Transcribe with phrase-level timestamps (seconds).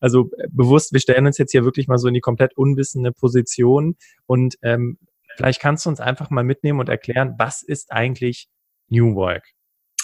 [0.00, 3.12] also äh, bewusst, wir stellen uns jetzt hier wirklich mal so in die komplett unwissende
[3.12, 4.98] Position und ähm,
[5.36, 8.48] vielleicht kannst du uns einfach mal mitnehmen und erklären, was ist eigentlich
[8.88, 9.44] New Work?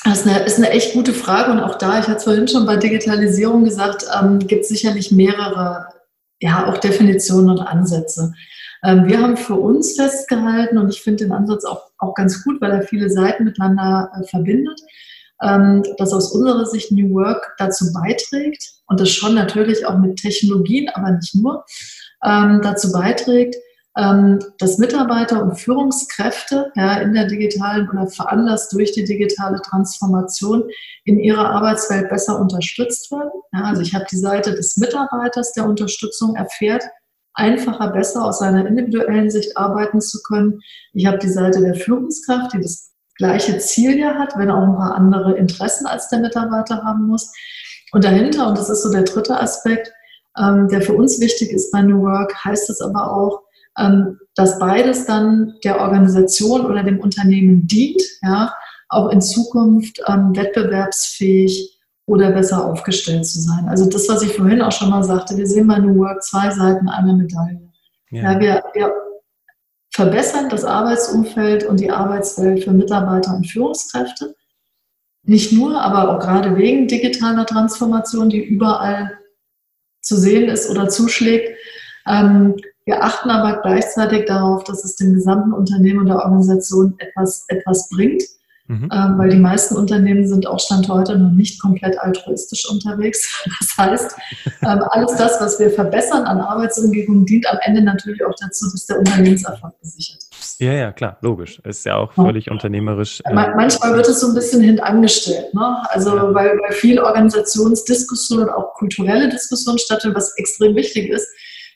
[0.05, 2.47] Das ist eine, ist eine echt gute Frage und auch da, ich hatte es vorhin
[2.47, 5.89] schon bei Digitalisierung gesagt, ähm, gibt es sicherlich mehrere,
[6.41, 8.33] ja, auch Definitionen und Ansätze.
[8.85, 12.61] Ähm, wir haben für uns festgehalten und ich finde den Ansatz auch, auch ganz gut,
[12.61, 14.81] weil er viele Seiten miteinander äh, verbindet,
[15.43, 20.17] ähm, dass aus unserer Sicht New Work dazu beiträgt und das schon natürlich auch mit
[20.17, 21.65] Technologien, aber nicht nur,
[22.25, 23.57] ähm, dazu beiträgt,
[23.97, 30.65] ähm, dass Mitarbeiter und Führungskräfte ja, in der digitalen oder veranlasst durch die digitale Transformation
[31.05, 33.31] in ihrer Arbeitswelt besser unterstützt werden.
[33.53, 36.85] Ja, also ich habe die Seite des Mitarbeiters, der Unterstützung erfährt,
[37.33, 40.61] einfacher, besser aus seiner individuellen Sicht arbeiten zu können.
[40.93, 44.77] Ich habe die Seite der Führungskraft, die das gleiche Ziel ja hat, wenn auch ein
[44.77, 47.33] paar andere Interessen als der Mitarbeiter haben muss.
[47.93, 49.93] Und dahinter, und das ist so der dritte Aspekt,
[50.39, 53.43] ähm, der für uns wichtig ist bei New Work, heißt es aber auch,
[53.79, 58.55] ähm, dass beides dann der Organisation oder dem Unternehmen dient, ja,
[58.89, 63.69] auch in Zukunft ähm, wettbewerbsfähig oder besser aufgestellt zu sein.
[63.69, 66.51] Also das, was ich vorhin auch schon mal sagte, wir sehen bei New Work zwei
[66.51, 67.69] Seiten einer Medaille.
[68.11, 68.33] Ja.
[68.33, 68.93] ja wir, wir
[69.97, 74.37] verbessern das Arbeitsumfeld und die Arbeitswelt für Mitarbeiter und Führungskräfte.
[75.23, 79.19] Nicht nur, aber auch gerade wegen digitaler Transformation, die überall
[80.03, 81.57] zu sehen ist oder zuschlägt,
[82.07, 87.47] ähm, wir achten aber gleichzeitig darauf, dass es dem gesamten Unternehmen und der Organisation etwas,
[87.49, 88.23] etwas bringt.
[88.69, 88.91] Mhm.
[88.93, 93.45] Ähm, weil die meisten Unternehmen sind auch Stand heute noch nicht komplett altruistisch unterwegs.
[93.61, 94.17] Das heißt,
[94.63, 98.87] ähm, alles das, was wir verbessern an Arbeitsumgebung, dient am Ende natürlich auch dazu, dass
[98.87, 100.61] der Unternehmenserfolg gesichert ist.
[100.61, 101.61] Ja, ja, klar, logisch.
[101.61, 102.53] Ist ja auch völlig ja.
[102.53, 103.21] unternehmerisch.
[103.25, 105.53] Äh, manchmal wird es so ein bisschen hintangestellt.
[105.55, 105.77] Ne?
[105.91, 106.35] Also, ja.
[106.35, 111.29] weil, weil viel Organisationsdiskussion und auch kulturelle Diskussion stattfindet, was extrem wichtig ist.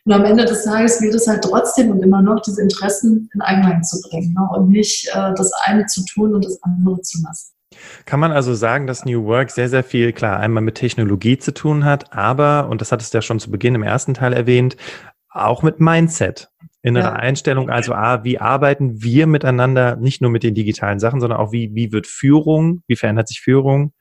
[0.05, 3.41] Und am Ende des Tages gilt es halt trotzdem und immer noch, diese Interessen in
[3.43, 4.49] Einklang zu bringen ne?
[4.57, 7.53] und nicht äh, das eine zu tun und das andere zu lassen.
[8.05, 11.55] Kann man also sagen, dass New Work sehr, sehr viel, klar, einmal mit Technologie zu
[11.55, 14.77] tun hat, aber, und das hattest du ja schon zu Beginn im ersten Teil erwähnt,
[15.31, 16.51] auch mit Mindset,
[16.83, 17.13] innere ja.
[17.13, 21.53] Einstellung, also A, wie arbeiten wir miteinander, nicht nur mit den digitalen Sachen, sondern auch
[21.53, 23.93] wie, wie wird Führung, wie verändert sich Führung,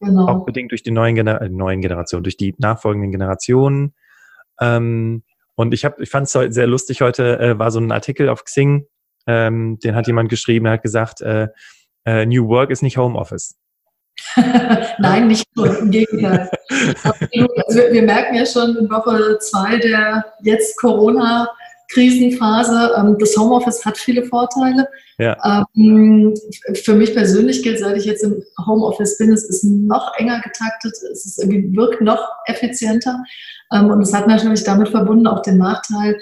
[0.00, 0.26] genau.
[0.26, 3.94] auch bedingt durch die neuen, Gener äh, neuen Generationen, durch die nachfolgenden Generationen.
[4.60, 5.22] Ähm,
[5.56, 8.44] und ich habe, ich fand es sehr lustig heute, äh, war so ein Artikel auf
[8.44, 8.86] Xing,
[9.26, 11.48] ähm, den hat jemand geschrieben, er hat gesagt, äh,
[12.04, 13.56] äh, New Work ist nicht Homeoffice.
[14.98, 16.50] Nein, nicht nur, im Gegenteil.
[16.70, 21.48] also wir, wir, merken ja schon in Woche zwei der jetzt Corona-
[21.94, 22.92] Krisenphase.
[22.96, 24.88] Ähm, das Homeoffice hat viele Vorteile.
[25.18, 25.64] Ja.
[25.74, 26.34] Ähm,
[26.74, 30.92] für mich persönlich gilt, seit ich jetzt im Homeoffice bin, es ist noch enger getaktet,
[31.12, 33.22] es ist irgendwie wirkt noch effizienter.
[33.72, 36.18] Ähm, und es hat natürlich damit verbunden auch den Nachteil,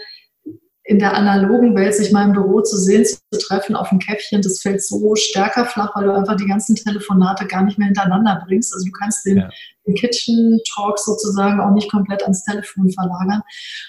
[0.92, 4.42] in der analogen Welt sich mal im Büro zu sehen, zu treffen auf ein Käffchen,
[4.42, 8.42] das fällt so stärker flach, weil du einfach die ganzen Telefonate gar nicht mehr hintereinander
[8.46, 8.74] bringst.
[8.74, 9.48] Also du kannst den, ja.
[9.86, 13.40] den Kitchen Talk sozusagen auch nicht komplett ans Telefon verlagern.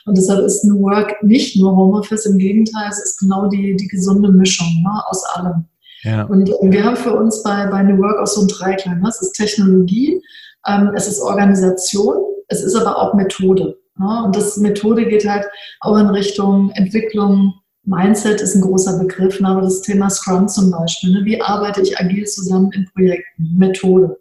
[0.05, 3.87] Und deshalb ist New Work nicht nur Homeoffice, im Gegenteil, es ist genau die, die
[3.89, 5.65] gesunde Mischung ne, aus allem.
[6.03, 6.23] Ja.
[6.23, 9.01] Und wir haben für uns bei, bei New Work auch so ein Dreiklang.
[9.01, 9.09] Ne?
[9.09, 10.21] Es ist Technologie,
[10.65, 12.15] ähm, es ist Organisation,
[12.47, 13.77] es ist aber auch Methode.
[13.97, 15.45] Und das Methode geht halt
[15.81, 17.53] auch in Richtung Entwicklung.
[17.85, 21.11] Mindset ist ein großer Begriff, ne, aber das Thema Scrum zum Beispiel.
[21.11, 23.55] Ne, wie arbeite ich agil zusammen in Projekten?
[23.57, 24.17] Methode.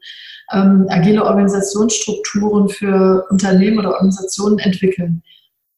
[0.52, 5.22] Ähm, agile Organisationsstrukturen für Unternehmen oder Organisationen entwickeln.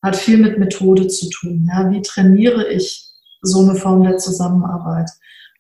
[0.03, 1.69] Hat viel mit Methode zu tun.
[1.71, 3.07] Ja, wie trainiere ich
[3.43, 5.11] so eine Form der Zusammenarbeit?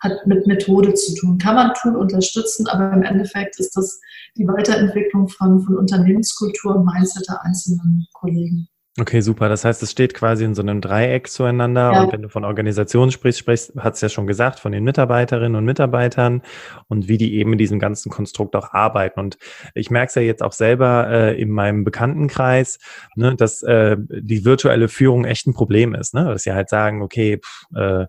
[0.04, 1.38] Hat mit Methode zu tun.
[1.38, 4.00] Kann man tun, unterstützen, aber im Endeffekt ist das
[4.36, 8.68] die Weiterentwicklung von, von Unternehmenskultur und Mindset der einzelnen Kollegen.
[9.00, 9.48] Okay, super.
[9.48, 11.92] Das heißt, es steht quasi in so einem Dreieck zueinander.
[11.92, 12.02] Ja.
[12.02, 15.56] Und wenn du von Organisation sprichst, sprichst, hat es ja schon gesagt, von den Mitarbeiterinnen
[15.56, 16.42] und Mitarbeitern
[16.86, 19.18] und wie die eben in diesem ganzen Konstrukt auch arbeiten.
[19.18, 19.36] Und
[19.74, 22.78] ich merke es ja jetzt auch selber äh, in meinem Bekanntenkreis,
[23.16, 26.14] ne, dass äh, die virtuelle Führung echt ein Problem ist.
[26.14, 26.26] Ne?
[26.26, 28.06] Dass sie halt sagen, okay, pff, äh,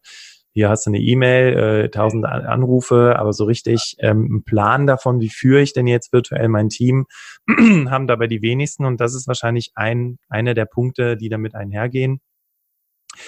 [0.56, 5.20] hier hast du eine E-Mail, äh, tausend Anrufe, aber so richtig ähm, einen Plan davon,
[5.20, 7.08] wie führe ich denn jetzt virtuell mein Team,
[7.50, 12.22] haben dabei die wenigsten und das ist wahrscheinlich ein, einer der Punkte, die damit einhergehen.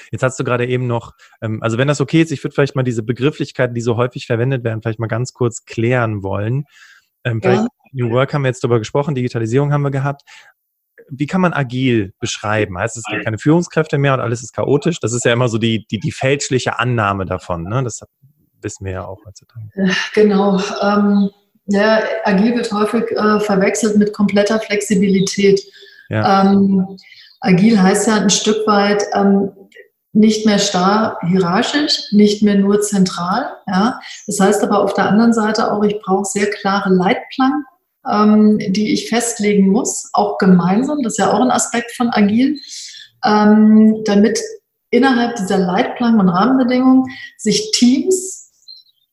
[0.10, 2.78] Jetzt hast du gerade eben noch, ähm, also wenn das okay ist, ich würde vielleicht
[2.78, 6.64] mal diese Begrifflichkeiten, die so häufig verwendet werden, vielleicht mal ganz kurz klären wollen.
[7.26, 7.68] Ähm, ja.
[7.92, 10.22] New Work haben wir jetzt darüber gesprochen, Digitalisierung haben wir gehabt,
[11.10, 12.78] wie kann man agil beschreiben?
[12.78, 15.00] Heißt es, es gibt keine Führungskräfte mehr und alles ist chaotisch?
[15.00, 17.64] Das ist ja immer so die, die, die fälschliche Annahme davon.
[17.64, 17.84] Ne?
[17.84, 18.02] Das
[18.62, 19.70] wissen wir ja auch heutzutage.
[20.14, 20.60] Genau.
[20.82, 21.30] Ähm,
[21.68, 25.62] ja, agil wird häufig äh, verwechselt mit kompletter Flexibilität.
[26.10, 26.44] Ja.
[26.44, 26.98] Ähm,
[27.42, 29.52] agil heißt ja ein Stück weit ähm,
[30.14, 33.52] nicht mehr starr hierarchisch, nicht mehr nur zentral.
[33.68, 34.00] Ja.
[34.26, 37.66] Das heißt aber auf der anderen Seite auch, ich brauche sehr klare Leitplanken,
[38.12, 41.02] ähm, die ich festlegen muss, auch gemeinsam.
[41.04, 42.60] Das ist ja auch ein Aspekt von agil,
[43.26, 44.40] ähm, damit
[44.90, 47.06] innerhalb dieser Leitplanken und Rahmenbedingungen
[47.38, 48.52] sich Teams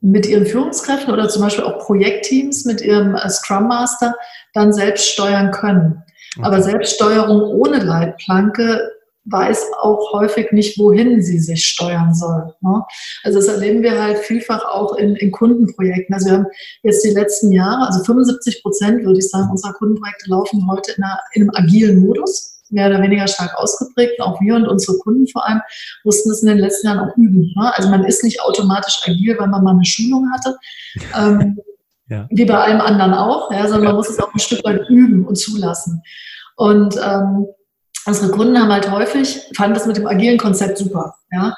[0.01, 4.15] mit ihren Führungskräften oder zum Beispiel auch Projektteams mit ihrem äh, Scrum Master
[4.53, 6.03] dann selbst steuern können.
[6.37, 6.47] Okay.
[6.47, 8.91] Aber Selbststeuerung ohne Leitplanke
[9.27, 12.55] weiß auch häufig nicht, wohin sie sich steuern soll.
[12.61, 12.83] Ne?
[13.23, 16.15] Also das erleben wir halt vielfach auch in, in, Kundenprojekten.
[16.15, 16.47] Also wir haben
[16.83, 21.03] jetzt die letzten Jahre, also 75 Prozent, würde ich sagen, unserer Kundenprojekte laufen heute in,
[21.03, 24.21] einer, in einem agilen Modus mehr oder weniger stark ausgeprägt.
[24.21, 25.61] Auch wir und unsere Kunden vor allem
[26.03, 27.53] mussten es in den letzten Jahren auch üben.
[27.57, 27.73] Ne?
[27.77, 30.57] Also man ist nicht automatisch agil, weil man mal eine Schulung hatte.
[31.17, 31.59] Ähm,
[32.09, 32.29] ja.
[32.31, 35.27] Wie bei allem anderen auch, ja, sondern man muss es auch ein Stück weit üben
[35.27, 36.03] und zulassen.
[36.57, 37.47] Und ähm,
[38.07, 41.17] unsere Kunden haben halt häufig, fanden das mit dem agilen Konzept super.
[41.33, 41.55] Ja?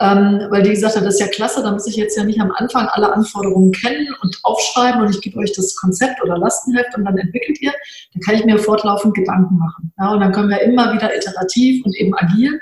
[0.00, 2.40] ähm, weil die gesagt hat, das ist ja klasse, da muss ich jetzt ja nicht
[2.40, 6.96] am Anfang alle Anforderungen kennen und aufschreiben und ich gebe euch das Konzept oder Lastenheft
[6.96, 7.72] und dann entwickelt ihr.
[8.14, 9.92] Dann kann ich mir fortlaufend Gedanken machen.
[9.98, 12.58] Ja, und dann können wir immer wieder iterativ und eben agil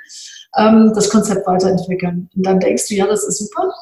[0.57, 2.29] ähm, das Konzept weiterentwickeln.
[2.35, 3.73] Und dann denkst du, ja, das ist super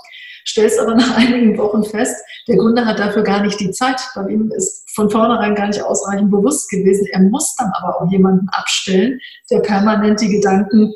[0.48, 2.16] stellst aber nach einigen Wochen fest,
[2.48, 4.00] der Kunde hat dafür gar nicht die Zeit.
[4.14, 7.06] Bei ihm ist von vornherein gar nicht ausreichend bewusst gewesen.
[7.10, 9.20] Er muss dann aber auch jemanden abstellen,
[9.50, 10.94] der permanent die Gedanken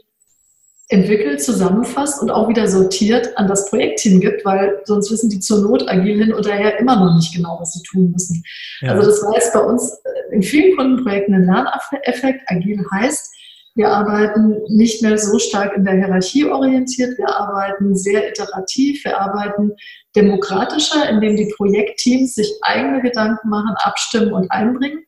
[0.91, 5.61] entwickelt, zusammenfasst und auch wieder sortiert an das Projektteam gibt, weil sonst wissen die zur
[5.63, 8.43] Not agil hin und daher immer noch nicht genau, was sie tun müssen.
[8.81, 8.95] Ja.
[8.95, 12.43] Also das war jetzt bei uns äh, in vielen Kundenprojekten ein Lerneffekt.
[12.47, 13.33] Agil heißt,
[13.81, 19.19] wir arbeiten nicht mehr so stark in der Hierarchie orientiert, wir arbeiten sehr iterativ, wir
[19.19, 19.73] arbeiten
[20.15, 25.03] demokratischer, indem die Projektteams sich eigene Gedanken machen, abstimmen und einbringen.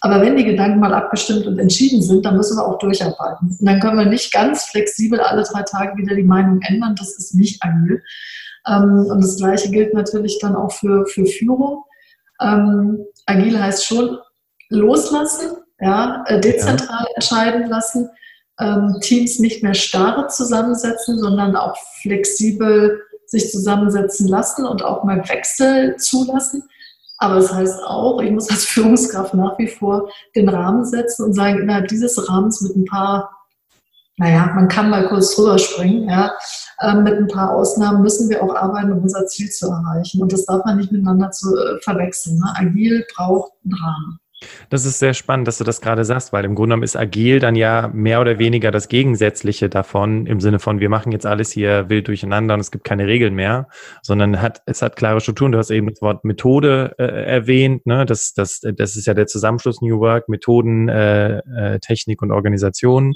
[0.00, 3.56] Aber wenn die Gedanken mal abgestimmt und entschieden sind, dann müssen wir auch durcharbeiten.
[3.58, 6.94] Und dann können wir nicht ganz flexibel alle drei Tage wieder die Meinung ändern.
[6.96, 8.00] Das ist nicht agil.
[8.68, 11.82] Ähm, und das Gleiche gilt natürlich dann auch für, für Führung.
[12.40, 14.18] Ähm, agil heißt schon
[14.68, 17.14] loslassen, ja, äh, dezentral ja.
[17.14, 18.08] entscheiden lassen,
[18.60, 25.28] ähm, Teams nicht mehr starre zusammensetzen, sondern auch flexibel sich zusammensetzen lassen und auch mal
[25.28, 26.62] Wechsel zulassen.
[27.18, 31.24] Aber es das heißt auch, ich muss als Führungskraft nach wie vor den Rahmen setzen
[31.24, 33.30] und sagen, innerhalb dieses Rahmens mit ein paar,
[34.16, 36.32] naja, man kann mal kurz drüber springen, ja,
[36.80, 40.22] äh, mit ein paar Ausnahmen müssen wir auch arbeiten, um unser Ziel zu erreichen.
[40.22, 42.38] Und das darf man nicht miteinander zu, äh, verwechseln.
[42.38, 42.52] Ne?
[42.56, 44.18] Agil braucht einen Rahmen.
[44.68, 47.38] Das ist sehr spannend, dass du das gerade sagst, weil im Grunde genommen ist agil
[47.38, 51.52] dann ja mehr oder weniger das Gegensätzliche davon, im Sinne von, wir machen jetzt alles
[51.52, 53.68] hier wild durcheinander und es gibt keine Regeln mehr,
[54.02, 55.52] sondern hat, es hat klare Strukturen.
[55.52, 58.04] Du hast eben das Wort Methode äh, erwähnt, ne?
[58.06, 63.14] das, das, das ist ja der Zusammenschluss New Work, Methoden, äh, äh, Technik und Organisation.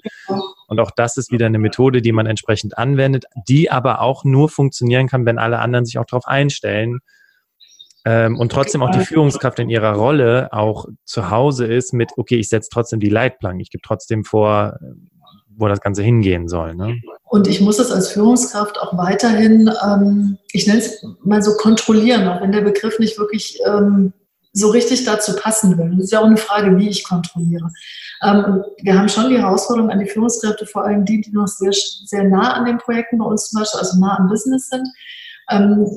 [0.68, 4.48] Und auch das ist wieder eine Methode, die man entsprechend anwendet, die aber auch nur
[4.48, 7.00] funktionieren kann, wenn alle anderen sich auch darauf einstellen,
[8.08, 12.36] ähm, und trotzdem auch die Führungskraft in ihrer Rolle auch zu Hause ist mit, okay,
[12.36, 14.78] ich setze trotzdem die Leitplanken, ich gebe trotzdem vor,
[15.54, 16.74] wo das Ganze hingehen soll.
[16.74, 17.02] Ne?
[17.24, 22.26] Und ich muss es als Führungskraft auch weiterhin, ähm, ich nenne es mal so kontrollieren,
[22.28, 24.14] auch wenn der Begriff nicht wirklich ähm,
[24.54, 25.90] so richtig dazu passen will.
[25.96, 27.68] Das ist ja auch eine Frage, wie ich kontrolliere.
[28.22, 31.72] Ähm, wir haben schon die Herausforderung an die Führungskräfte, vor allem die, die noch sehr,
[31.72, 34.88] sehr nah an den Projekten bei uns zum Beispiel, also nah am Business sind,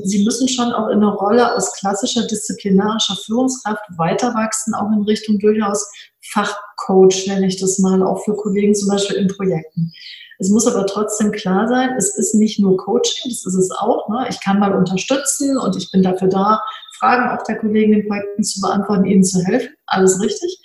[0.04, 5.04] sie müssen schon auch in eine Rolle aus klassischer disziplinarischer Führungskraft weiter wachsen, auch in
[5.04, 5.86] Richtung durchaus
[6.32, 9.92] Fachcoach, nenne ich das mal, auch für Kollegen zum Beispiel in Projekten.
[10.40, 14.10] Es muss aber trotzdem klar sein, es ist nicht nur Coaching, das ist es auch.
[14.10, 14.26] Ne?
[14.30, 16.62] Ich kann mal unterstützen und ich bin dafür da,
[16.98, 19.76] Fragen auch der Kollegen in Projekten zu beantworten, ihnen zu helfen.
[19.86, 20.60] Alles richtig.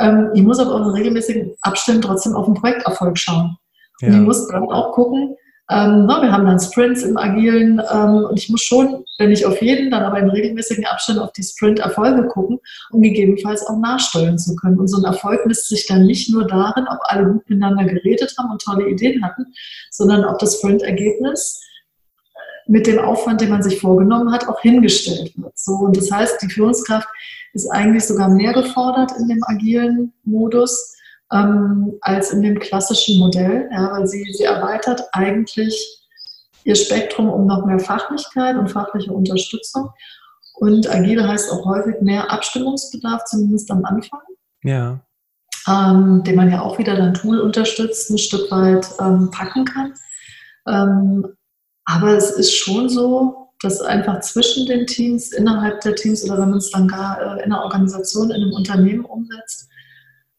[0.00, 3.56] Ähm, ich muss aber auch in regelmäßigen Abständen trotzdem auf den Projekterfolg schauen.
[4.00, 4.08] Ja.
[4.08, 5.36] Und ich muss dann auch gucken,
[5.70, 9.44] ähm, na, wir haben dann Sprints im Agilen ähm, und ich muss schon, wenn nicht
[9.44, 12.58] auf jeden, dann aber in regelmäßigen Abständen auf die Sprint-Erfolge gucken,
[12.90, 14.78] um gegebenenfalls auch nachsteuern zu können.
[14.78, 18.34] Und so ein Erfolg misst sich dann nicht nur darin, ob alle gut miteinander geredet
[18.38, 19.44] haben und tolle Ideen hatten,
[19.90, 21.62] sondern ob das Sprint-Ergebnis
[22.66, 25.58] mit dem Aufwand, den man sich vorgenommen hat, auch hingestellt wird.
[25.58, 27.08] So, und das heißt, die Führungskraft
[27.52, 30.94] ist eigentlich sogar mehr gefordert in dem agilen Modus,
[31.32, 35.98] ähm, als in dem klassischen Modell, ja, weil sie, sie erweitert eigentlich
[36.64, 39.90] ihr Spektrum um noch mehr Fachlichkeit und fachliche Unterstützung.
[40.54, 44.20] Und agil heißt auch häufig mehr Abstimmungsbedarf, zumindest am Anfang.
[44.64, 45.00] Ja.
[45.68, 49.94] Ähm, den man ja auch wieder dann Tool unterstützt, ein Stück weit ähm, packen kann.
[50.66, 51.26] Ähm,
[51.84, 56.50] aber es ist schon so, dass einfach zwischen den Teams, innerhalb der Teams oder wenn
[56.50, 59.68] man es dann gar äh, in einer Organisation, in einem Unternehmen umsetzt,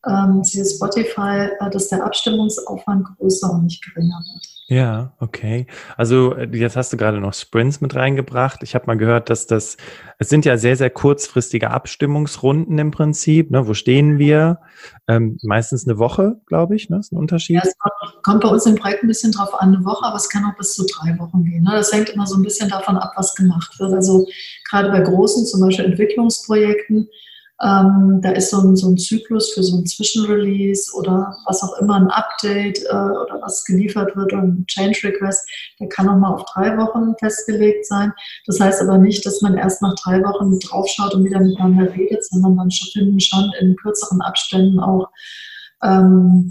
[0.07, 4.45] ähm, siehe Spotify, äh, dass der Abstimmungsaufwand größer und nicht geringer wird.
[4.69, 5.65] Ja, okay.
[5.97, 8.61] Also äh, jetzt hast du gerade noch Sprints mit reingebracht.
[8.61, 9.77] Ich habe mal gehört, dass das,
[10.19, 13.49] es sind ja sehr, sehr kurzfristige Abstimmungsrunden im Prinzip.
[13.49, 13.67] Ne?
[13.67, 14.59] Wo stehen wir?
[15.07, 16.99] Ähm, meistens eine Woche, glaube ich, ne?
[16.99, 17.55] ist ein Unterschied.
[17.55, 20.17] Ja, es kommt, kommt, bei uns im Projekt ein bisschen drauf an, eine Woche, aber
[20.17, 21.63] es kann auch bis zu drei Wochen gehen.
[21.63, 21.71] Ne?
[21.73, 23.91] Das hängt immer so ein bisschen davon ab, was gemacht wird.
[23.93, 24.27] Also
[24.69, 27.09] gerade bei großen, zum Beispiel Entwicklungsprojekten,
[27.61, 31.77] ähm, da ist so ein, so ein Zyklus für so ein Zwischenrelease oder was auch
[31.81, 35.49] immer, ein Update äh, oder was geliefert wird oder ein Change Request,
[35.79, 38.13] der kann auch mal auf drei Wochen festgelegt sein.
[38.45, 42.23] Das heißt aber nicht, dass man erst nach drei Wochen draufschaut und wieder miteinander redet,
[42.25, 45.09] sondern man finden schon in kürzeren Abständen auch
[45.83, 46.49] ähm,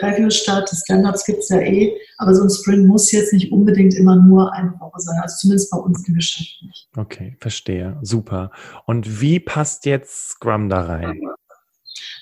[0.00, 0.68] Review statt.
[0.70, 4.16] Die Standards gibt es ja eh, aber so ein Sprint muss jetzt nicht unbedingt immer
[4.16, 6.88] nur eine Woche sein, also zumindest bei uns im Geschäft nicht.
[6.96, 7.98] Okay, verstehe.
[8.02, 8.50] Super.
[8.86, 11.20] Und wie passt jetzt Scrum da rein?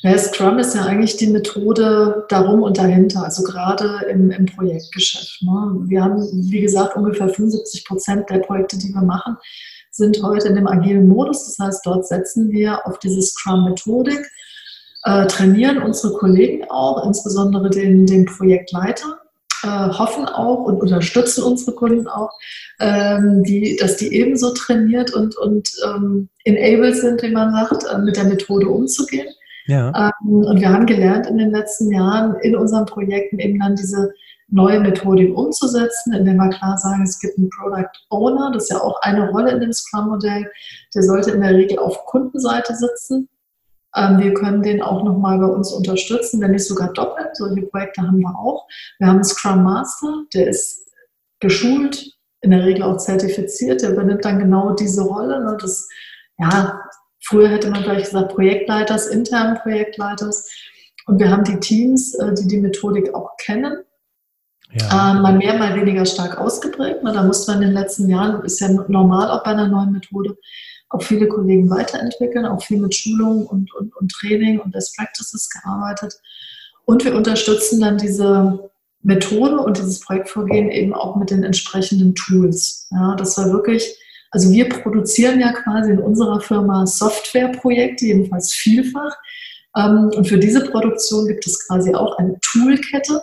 [0.03, 5.43] Ja, Scrum ist ja eigentlich die Methode darum und dahinter, also gerade im, im Projektgeschäft.
[5.43, 5.77] Ne?
[5.85, 6.17] Wir haben,
[6.51, 9.37] wie gesagt, ungefähr 75 Prozent der Projekte, die wir machen,
[9.91, 11.45] sind heute in dem agilen Modus.
[11.45, 14.27] Das heißt, dort setzen wir auf diese Scrum-Methodik
[15.05, 19.19] äh, trainieren unsere Kollegen auch, insbesondere den, den Projektleiter,
[19.63, 22.31] äh, hoffen auch und unterstützen unsere Kunden auch,
[22.81, 27.99] ähm, die, dass die ebenso trainiert und, und ähm, enabled sind, wie man sagt, äh,
[27.99, 29.29] mit der Methode umzugehen.
[29.67, 30.13] Ja.
[30.25, 34.13] Ähm, und wir haben gelernt in den letzten Jahren in unseren Projekten eben dann diese
[34.49, 38.81] neue Methodik umzusetzen, indem wir klar sagen, es gibt einen Product Owner, das ist ja
[38.81, 40.51] auch eine Rolle in dem Scrum-Modell,
[40.95, 43.29] der sollte in der Regel auf Kundenseite sitzen
[43.95, 47.35] wir können den auch nochmal bei uns unterstützen, wenn nicht sogar doppelt.
[47.35, 48.67] Solche Projekte haben wir auch.
[48.99, 50.89] Wir haben einen Scrum Master, der ist
[51.41, 55.43] geschult, in der Regel auch zertifiziert, der übernimmt dann genau diese Rolle.
[55.45, 55.59] Ne?
[55.61, 55.89] Das,
[56.39, 56.81] ja,
[57.25, 60.49] früher hätte man vielleicht gesagt Projektleiters, internen Projektleiters.
[61.07, 63.83] Und wir haben die Teams, äh, die die Methodik auch kennen.
[64.73, 65.13] Ja.
[65.13, 67.03] Ähm, mal mehr, mal weniger stark ausgeprägt.
[67.03, 67.13] Ne?
[67.13, 70.37] Da musste man in den letzten Jahren, ist ja normal auch bei einer neuen Methode,
[70.91, 75.49] auch viele Kollegen weiterentwickeln, auch viel mit Schulung und, und, und Training und Best Practices
[75.49, 76.15] gearbeitet.
[76.85, 78.71] Und wir unterstützen dann diese
[79.03, 82.89] Methode und dieses Projektvorgehen eben auch mit den entsprechenden Tools.
[82.91, 83.97] Ja, das war wirklich,
[84.31, 89.17] also wir produzieren ja quasi in unserer Firma Softwareprojekte, jedenfalls vielfach.
[89.77, 93.23] Ähm, und für diese Produktion gibt es quasi auch eine Toolkette.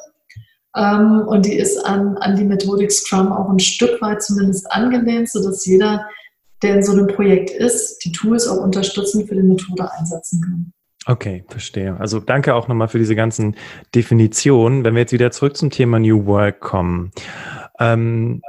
[0.75, 5.29] Ähm, und die ist an, an die Methodik Scrum auch ein Stück weit zumindest angelehnt,
[5.29, 6.05] sodass jeder
[6.61, 10.73] der in so einem Projekt ist, die Tools auch unterstützend für die Methode einsetzen kann.
[11.05, 11.97] Okay, verstehe.
[11.99, 13.55] Also danke auch nochmal für diese ganzen
[13.95, 14.83] Definitionen.
[14.83, 17.11] Wenn wir jetzt wieder zurück zum Thema New Work kommen.
[17.79, 18.41] Ähm,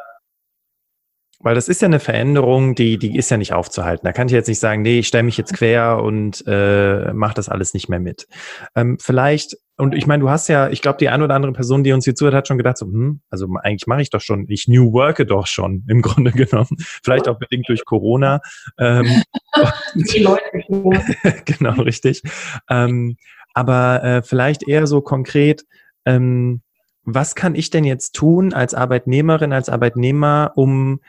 [1.41, 4.05] weil das ist ja eine Veränderung, die, die ist ja nicht aufzuhalten.
[4.05, 7.35] Da kann ich jetzt nicht sagen, nee, ich stelle mich jetzt quer und äh, mache
[7.35, 8.27] das alles nicht mehr mit.
[8.75, 11.85] Ähm, vielleicht, und ich meine, du hast ja, ich glaube, die eine oder andere Person,
[11.85, 14.47] die uns hier zuhört, hat schon gedacht, so, hm, also eigentlich mache ich doch schon,
[14.49, 16.77] ich New Worke doch schon, im Grunde genommen.
[16.79, 18.41] Vielleicht auch bedingt durch Corona.
[18.77, 19.23] Ähm,
[19.95, 20.43] die Leute.
[21.45, 22.23] genau, richtig.
[22.69, 23.17] Ähm,
[23.55, 25.65] aber äh, vielleicht eher so konkret,
[26.05, 26.63] ähm,
[27.05, 31.01] was kann ich denn jetzt tun als Arbeitnehmerin, als Arbeitnehmer, um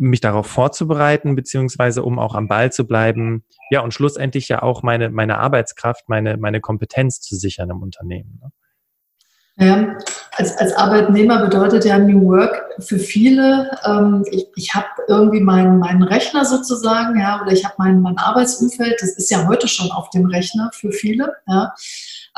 [0.00, 4.82] mich darauf vorzubereiten, beziehungsweise um auch am Ball zu bleiben, ja, und schlussendlich ja auch
[4.82, 8.40] meine, meine Arbeitskraft, meine, meine Kompetenz zu sichern im Unternehmen.
[8.42, 8.50] Ne?
[9.56, 9.98] Ja,
[10.32, 15.78] als, als Arbeitnehmer bedeutet ja New Work für viele, ähm, ich, ich habe irgendwie meinen,
[15.78, 19.90] meinen Rechner sozusagen, ja, oder ich habe mein, mein Arbeitsumfeld, das ist ja heute schon
[19.90, 21.74] auf dem Rechner für viele, ja.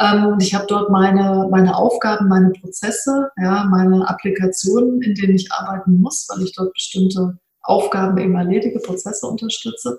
[0.00, 5.37] Ähm, und ich habe dort meine, meine Aufgaben, meine Prozesse, ja, meine Applikationen, in denen
[5.37, 9.99] ich arbeiten muss, weil ich dort bestimmte Aufgaben eben erledige, Prozesse unterstütze.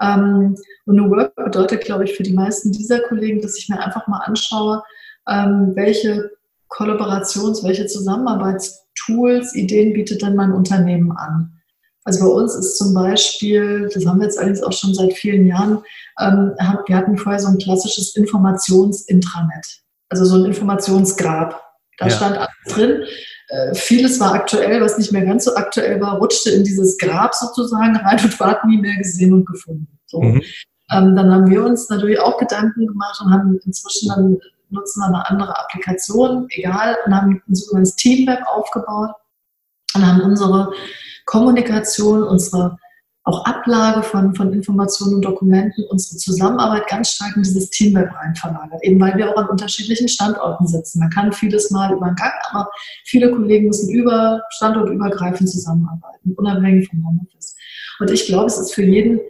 [0.00, 3.80] Ähm, und New Work bedeutet, glaube ich, für die meisten dieser Kollegen, dass ich mir
[3.80, 4.82] einfach mal anschaue,
[5.28, 6.30] ähm, welche
[6.68, 11.52] Kollaborations-, welche Zusammenarbeitstools, Ideen bietet denn mein Unternehmen an.
[12.04, 15.46] Also bei uns ist zum Beispiel, das haben wir jetzt allerdings auch schon seit vielen
[15.46, 15.82] Jahren,
[16.18, 16.54] ähm,
[16.86, 21.62] wir hatten vorher so ein klassisches Informationsintranet, also so ein Informationsgrab.
[21.98, 22.10] Da ja.
[22.10, 23.04] stand alles drin.
[23.48, 27.34] Äh, vieles war aktuell, was nicht mehr ganz so aktuell war, rutschte in dieses Grab
[27.34, 29.98] sozusagen rein und war nie mehr gesehen und gefunden.
[30.06, 30.20] So.
[30.20, 30.42] Mhm.
[30.90, 34.38] Ähm, dann haben wir uns natürlich auch Gedanken gemacht und haben inzwischen dann
[34.70, 39.10] nutzen wir eine andere Applikation, egal, und haben ein sogenanntes Teamweb aufgebaut
[39.94, 40.70] und haben unsere
[41.24, 42.78] Kommunikation, unsere
[43.28, 48.34] auch Ablage von, von Informationen und Dokumenten unsere Zusammenarbeit ganz stark in dieses Teamweb rein
[48.34, 51.00] verlagert, eben weil wir auch an unterschiedlichen Standorten sitzen.
[51.00, 52.70] Man kann vieles mal über den Gang, aber
[53.04, 57.54] viele Kollegen müssen über standortübergreifend zusammenarbeiten, unabhängig vom Homeoffice.
[58.00, 59.20] Und ich glaube, es ist für jeden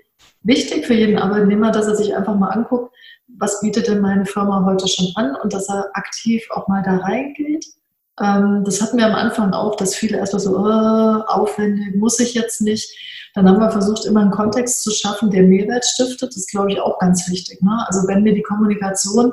[0.42, 2.94] wichtig, für jeden Arbeitnehmer, dass er sich einfach mal anguckt,
[3.36, 6.98] was bietet denn meine Firma heute schon an und dass er aktiv auch mal da
[6.98, 7.66] reingeht.
[8.20, 12.34] Ähm, das hatten wir am Anfang auch, dass viele erstmal so, äh, aufwendig, muss ich
[12.34, 12.90] jetzt nicht.
[13.38, 16.30] Dann haben wir versucht, immer einen Kontext zu schaffen, der Mehrwert stiftet.
[16.30, 17.62] Das ist, glaube ich, auch ganz wichtig.
[17.62, 17.84] Ne?
[17.86, 19.32] Also wenn mir die Kommunikation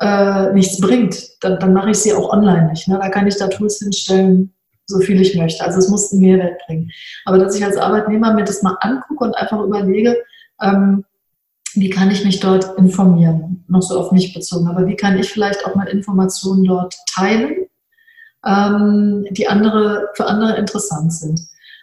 [0.00, 2.88] äh, nichts bringt, dann, dann mache ich sie auch online nicht.
[2.88, 2.98] Ne?
[3.00, 4.52] Da kann ich da Tools hinstellen,
[4.86, 5.64] so viel ich möchte.
[5.64, 6.90] Also es muss einen Mehrwert bringen.
[7.26, 10.16] Aber dass ich als Arbeitnehmer mir das mal angucke und einfach überlege,
[10.60, 11.04] ähm,
[11.74, 15.30] wie kann ich mich dort informieren, noch so auf mich bezogen, aber wie kann ich
[15.30, 17.68] vielleicht auch mal Informationen dort teilen,
[18.44, 21.40] ähm, die andere, für andere interessant sind.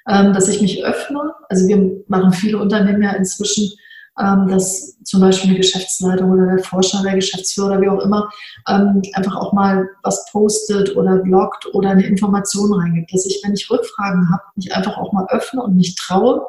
[0.08, 3.72] Ähm, dass ich mich öffne, also wir machen viele Unternehmen ja inzwischen,
[4.20, 8.30] ähm, dass zum Beispiel eine Geschäftsleitung oder der Forscher, der Geschäftsführer oder wie auch immer
[8.68, 13.14] ähm, einfach auch mal was postet oder bloggt oder eine Information reingibt.
[13.14, 16.46] Dass ich, wenn ich Rückfragen habe, mich einfach auch mal öffne und mich traue,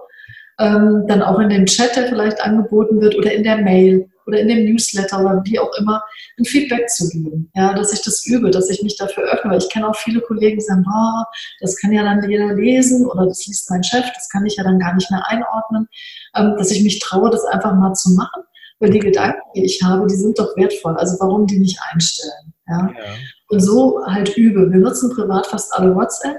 [0.58, 4.40] ähm, dann auch in dem Chat, der vielleicht angeboten wird oder in der Mail oder
[4.40, 6.02] in dem Newsletter oder wie auch immer,
[6.38, 7.50] ein Feedback zu geben.
[7.54, 9.52] Ja, dass ich das übe, dass ich mich dafür öffne.
[9.52, 11.24] Weil ich kenne auch viele Kollegen, die sagen, oh,
[11.60, 14.64] das kann ja dann jeder lesen oder das liest mein Chef, das kann ich ja
[14.64, 15.88] dann gar nicht mehr einordnen.
[16.34, 18.42] Ähm, dass ich mich traue, das einfach mal zu machen.
[18.78, 20.96] Weil die Gedanken, die ich habe, die sind doch wertvoll.
[20.96, 22.52] Also warum die nicht einstellen?
[22.68, 22.90] Ja?
[22.98, 23.04] ja.
[23.48, 24.70] Und so halt übe.
[24.70, 26.38] Wir nutzen privat fast alle WhatsApp.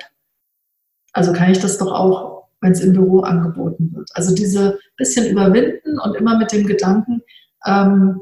[1.13, 4.09] Also kann ich das doch auch, wenn es im Büro angeboten wird.
[4.13, 7.21] Also diese bisschen überwinden und immer mit dem Gedanken,
[7.67, 8.21] ähm,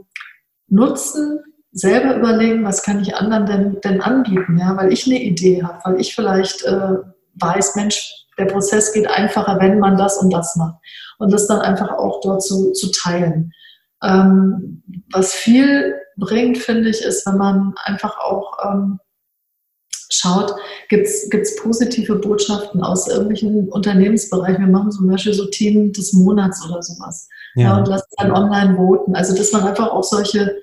[0.67, 1.39] nutzen,
[1.71, 5.79] selber überlegen, was kann ich anderen denn, denn anbieten, ja, weil ich eine Idee habe,
[5.83, 6.95] weil ich vielleicht äh,
[7.35, 10.75] weiß, Mensch, der Prozess geht einfacher, wenn man das und das macht.
[11.19, 13.51] Und das dann einfach auch dort zu, zu teilen.
[14.03, 18.99] Ähm, was viel bringt, finde ich, ist, wenn man einfach auch ähm,
[20.09, 20.53] schaut,
[20.89, 24.65] gibt es positive Botschaften aus irgendwelchen Unternehmensbereichen.
[24.65, 27.27] Wir machen zum Beispiel so Themen des Monats oder sowas.
[27.55, 27.63] Ja.
[27.63, 29.15] ja und lassen dann online voten.
[29.15, 30.55] Also, dass man einfach auch solche,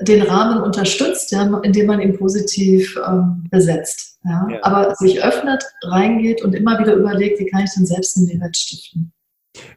[0.00, 4.18] den Rahmen unterstützt, ja, indem man ihn positiv ähm, besetzt.
[4.24, 4.46] Ja.
[4.50, 4.58] ja.
[4.62, 8.56] Aber sich öffnet, reingeht und immer wieder überlegt, wie kann ich denn selbst einen Mehrwert
[8.56, 9.12] stiften.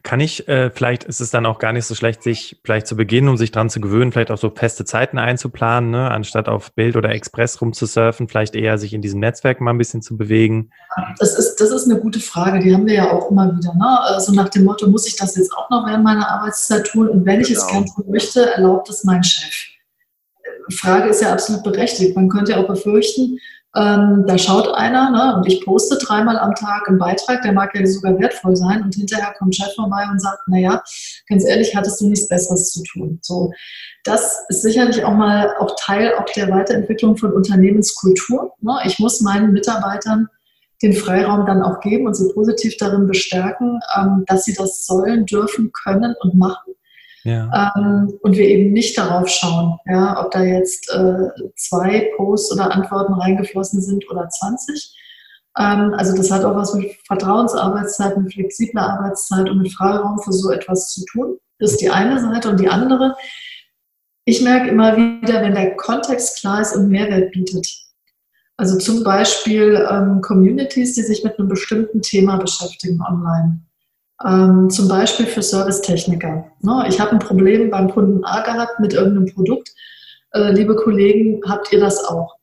[0.02, 2.96] Kann ich, äh, vielleicht ist es dann auch gar nicht so schlecht, sich vielleicht zu
[2.96, 6.10] beginnen, um sich dran zu gewöhnen, vielleicht auch so feste Zeiten einzuplanen, ne?
[6.10, 10.02] anstatt auf Bild oder Express rumzusurfen, vielleicht eher sich in diesem Netzwerk mal ein bisschen
[10.02, 10.70] zu bewegen?
[11.18, 13.74] Das ist, das ist eine gute Frage, die haben wir ja auch immer wieder.
[13.74, 14.00] Ne?
[14.02, 17.08] Also nach dem Motto, muss ich das jetzt auch noch während meiner Arbeitszeit tun?
[17.08, 17.80] Und wenn ich es genau.
[17.80, 19.70] gerne tun möchte, erlaubt es mein Chef.
[20.70, 22.14] Frage ist ja absolut berechtigt.
[22.16, 23.38] Man könnte ja auch befürchten,
[23.76, 27.72] ähm, da schaut einer ne, und ich poste dreimal am Tag einen Beitrag, der mag
[27.74, 30.82] ja sogar wertvoll sein und hinterher kommt Chef vorbei und sagt, naja,
[31.28, 33.20] ganz ehrlich, hattest du nichts Besseres zu tun.
[33.22, 33.52] So,
[34.02, 38.54] das ist sicherlich auch mal auch Teil auch der Weiterentwicklung von Unternehmenskultur.
[38.60, 38.80] Ne?
[38.84, 40.28] Ich muss meinen Mitarbeitern
[40.82, 45.26] den Freiraum dann auch geben und sie positiv darin bestärken, ähm, dass sie das sollen,
[45.26, 46.72] dürfen, können und machen.
[47.24, 47.72] Ja.
[47.76, 52.72] Ähm, und wir eben nicht darauf schauen, ja, ob da jetzt äh, zwei Posts oder
[52.72, 54.96] Antworten reingeflossen sind oder 20.
[55.58, 60.32] Ähm, also das hat auch was mit Vertrauensarbeitszeit, mit flexibler Arbeitszeit und mit Freiraum für
[60.32, 61.38] so etwas zu tun.
[61.58, 62.48] Das ist die eine Seite.
[62.48, 63.14] Und die andere,
[64.24, 67.66] ich merke immer wieder, wenn der Kontext klar ist und Mehrwert bietet.
[68.56, 73.60] Also zum Beispiel ähm, Communities, die sich mit einem bestimmten Thema beschäftigen online.
[74.26, 76.44] Ähm, zum Beispiel für Servicetechniker.
[76.60, 79.70] Ne, ich habe ein Problem beim Kunden A gehabt mit irgendeinem Produkt.
[80.32, 82.36] Äh, liebe Kollegen, habt ihr das auch?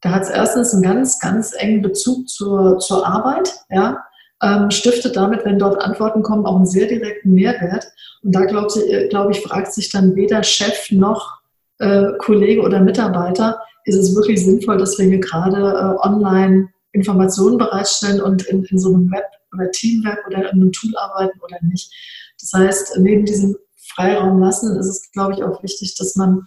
[0.00, 3.98] Da hat es erstens einen ganz, ganz engen Bezug zur, zur Arbeit, ja,
[4.42, 7.86] ähm, stiftet damit, wenn dort Antworten kommen, auch einen sehr direkten Mehrwert.
[8.22, 11.38] Und da glaube äh, glaub ich, fragt sich dann weder Chef noch
[11.78, 17.58] äh, Kollege oder Mitarbeiter, ist es wirklich sinnvoll, dass wir hier gerade äh, online Informationen
[17.58, 21.58] bereitstellen und in, in so einem Web oder Teamwork oder in einem Tool arbeiten oder
[21.62, 21.92] nicht.
[22.40, 23.56] Das heißt, neben diesem
[23.94, 26.46] Freiraum lassen ist es, glaube ich, auch wichtig, dass man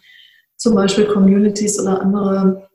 [0.57, 2.69] zum Beispiel Communities oder andere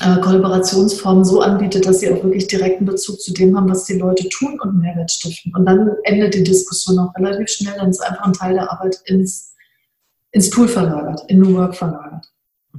[0.00, 3.98] äh, Kollaborationsformen so anbietet, dass sie auch wirklich direkten Bezug zu dem haben, was die
[3.98, 5.52] Leute tun und Mehrwert stiften.
[5.54, 9.00] Und dann endet die Diskussion auch relativ schnell, dann ist einfach ein Teil der Arbeit
[9.06, 9.54] ins,
[10.30, 12.30] ins Tool verlagert, in New Work verlagert.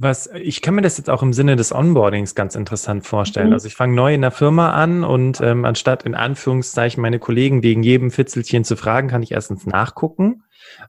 [0.02, 3.48] Was, ich kann mir das jetzt auch im Sinne des Onboardings ganz interessant vorstellen.
[3.48, 3.52] Mhm.
[3.52, 7.62] Also ich fange neu in der Firma an und ähm, anstatt in Anführungszeichen meine Kollegen
[7.62, 10.44] wegen jedem Fitzelchen zu fragen, kann ich erstens nachgucken.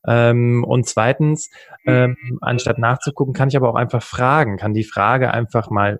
[0.08, 1.50] Ähm, und zweitens,
[1.86, 6.00] ähm, anstatt nachzugucken, kann ich aber auch einfach fragen, kann die Frage einfach mal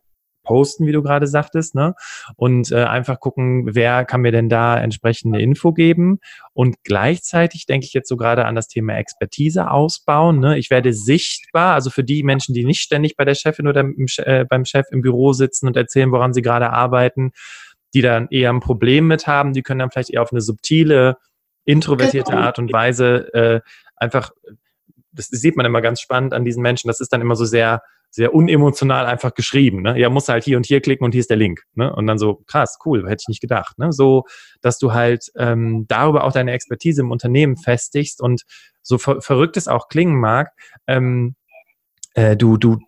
[0.52, 1.96] posten, wie du gerade sagtest, ne?
[2.36, 6.20] Und äh, einfach gucken, wer kann mir denn da entsprechende Info geben.
[6.52, 10.42] Und gleichzeitig denke ich jetzt so gerade an das Thema Expertise ausbauen.
[10.42, 10.58] Ne?
[10.58, 14.08] Ich werde sichtbar, also für die Menschen, die nicht ständig bei der Chefin oder im,
[14.18, 17.32] äh, beim Chef im Büro sitzen und erzählen, woran sie gerade arbeiten,
[17.94, 21.16] die dann eher ein Problem mit haben, die können dann vielleicht eher auf eine subtile,
[21.64, 22.44] introvertierte genau.
[22.44, 23.62] Art und Weise äh,
[23.96, 24.32] einfach
[25.14, 27.84] das sieht man immer ganz spannend an diesen Menschen, das ist dann immer so sehr,
[28.12, 29.82] sehr unemotional einfach geschrieben.
[29.82, 29.98] Ne?
[29.98, 31.64] Ja, muss halt hier und hier klicken und hier ist der Link.
[31.74, 31.94] Ne?
[31.96, 33.80] Und dann so, krass, cool, hätte ich nicht gedacht.
[33.80, 33.92] Ne?
[33.94, 34.26] So,
[34.62, 38.44] dass du halt ähm, darüber auch deine Expertise im Unternehmen festigst und
[38.82, 40.52] so ver verrückt es auch klingen mag,
[40.88, 41.36] ähm,
[42.14, 42.80] äh, du, du,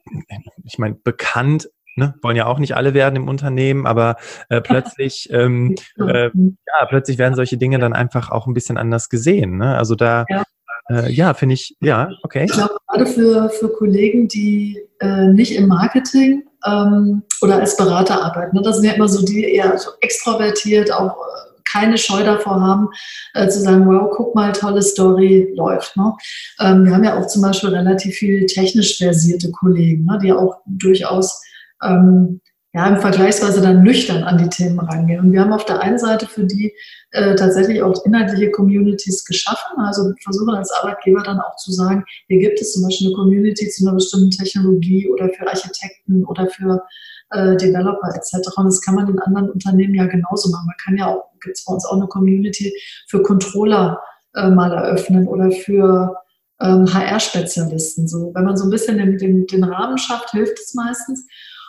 [0.64, 4.16] ich meine, bekannt Ne, wollen ja auch nicht alle werden im Unternehmen, aber
[4.50, 4.62] äh,
[4.98, 9.58] plötzlich, ähm, äh, ja, plötzlich werden solche Dinge dann einfach auch ein bisschen anders gesehen.
[9.58, 9.78] Ne?
[9.78, 10.42] Also da, ja,
[10.90, 12.46] äh, ja finde ich, ja, okay.
[12.46, 18.24] Ich glaube, gerade für, für Kollegen, die äh, nicht im Marketing ähm, oder als Berater
[18.24, 18.62] arbeiten, ne?
[18.64, 22.90] das sind ja immer so die eher so extrovertiert, auch äh, keine Scheu davor haben,
[23.34, 25.96] äh, zu sagen, wow, guck mal, tolle Story läuft.
[25.98, 26.14] Ne?
[26.60, 30.58] Ähm, wir haben ja auch zum Beispiel relativ viel technisch versierte Kollegen, ne, die auch
[30.66, 31.42] durchaus
[31.84, 32.42] ähm,
[32.74, 35.20] ja, im Vergleichsweise dann nüchtern an die Themen rangehen.
[35.20, 36.74] Und wir haben auf der einen Seite für die
[37.12, 39.78] äh, tatsächlich auch inhaltliche Communities geschaffen.
[39.78, 43.70] Also versuchen als Arbeitgeber dann auch zu sagen, hier gibt es zum Beispiel eine Community
[43.70, 46.84] zu einer bestimmten Technologie oder für Architekten oder für
[47.30, 48.50] äh, Developer etc.
[48.58, 50.66] Und das kann man in anderen Unternehmen ja genauso machen.
[50.66, 52.74] Man kann ja auch, gibt es bei uns auch eine Community
[53.08, 54.02] für Controller
[54.34, 56.16] äh, mal eröffnen oder für
[56.60, 58.08] ähm, HR-Spezialisten.
[58.08, 61.28] So, wenn man so ein bisschen den, den, den Rahmen schafft, hilft es meistens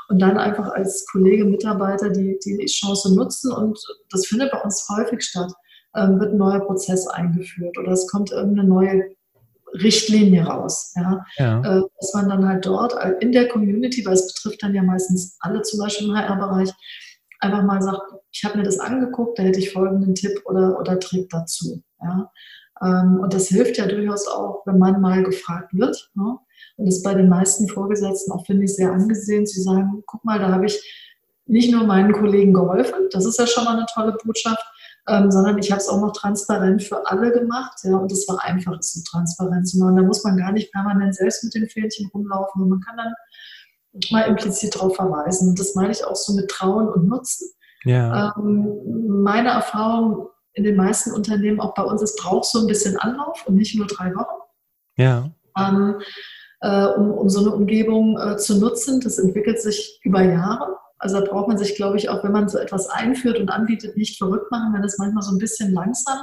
[0.08, 3.78] und dann einfach als Kollege, Mitarbeiter die, die Chance nutzen und
[4.10, 5.52] das findet bei uns häufig statt,
[5.96, 9.14] ähm, wird ein neuer Prozess eingeführt oder es kommt irgendeine neue
[9.74, 10.92] Richtlinie raus.
[10.96, 11.24] Ja?
[11.36, 11.58] ja.
[11.60, 15.36] Äh, dass man dann halt dort in der Community, weil es betrifft dann ja meistens
[15.40, 16.70] alle zum Beispiel im HR-Bereich,
[17.40, 18.00] einfach mal sagt,
[18.32, 21.82] ich habe mir das angeguckt, da hätte ich folgenden Tipp oder, oder Trick dazu.
[22.00, 22.30] Ja?
[22.82, 26.10] Ähm, und das hilft ja durchaus auch, wenn man mal gefragt wird.
[26.14, 26.38] Ne?
[26.76, 30.38] Und ist bei den meisten Vorgesetzten auch, finde ich, sehr angesehen zu sagen, guck mal,
[30.38, 30.80] da habe ich
[31.46, 34.64] nicht nur meinen Kollegen geholfen, das ist ja schon mal eine tolle Botschaft,
[35.06, 37.78] ähm, sondern ich habe es auch noch transparent für alle gemacht.
[37.82, 39.96] Ja, und es war einfach, es so transparent zu machen.
[39.96, 43.12] Da muss man gar nicht permanent selbst mit den Fähnchen rumlaufen und man kann dann
[44.10, 45.50] mal implizit darauf verweisen.
[45.50, 47.48] Und das meine ich auch so mit Trauen und Nutzen.
[47.84, 48.34] Ja.
[48.38, 52.96] Ähm, meine Erfahrung in den meisten Unternehmen, auch bei uns, es braucht so ein bisschen
[52.96, 54.40] Anlauf und nicht nur drei Wochen.
[54.96, 55.30] Ja.
[55.58, 56.00] Ähm,
[56.64, 59.00] äh, um, um so eine Umgebung äh, zu nutzen.
[59.00, 60.78] Das entwickelt sich über Jahre.
[60.98, 63.98] Also da braucht man sich, glaube ich, auch wenn man so etwas einführt und anbietet,
[63.98, 66.18] nicht verrückt machen, wenn es manchmal so ein bisschen langsam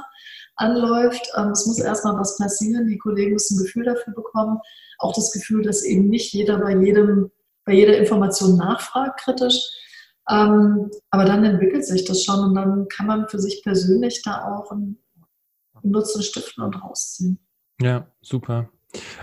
[0.56, 1.22] anläuft.
[1.36, 2.88] Ähm, es muss erstmal was passieren.
[2.88, 4.58] Die Kollegen müssen ein Gefühl dafür bekommen.
[4.98, 7.30] Auch das Gefühl, dass eben nicht jeder bei jedem,
[7.64, 9.60] bei jeder Information nachfragt, kritisch.
[10.28, 14.52] Ähm, aber dann entwickelt sich das schon und dann kann man für sich persönlich da
[14.52, 14.98] auch einen
[15.84, 17.38] Nutzen stiften und rausziehen.
[17.80, 18.68] Ja, super.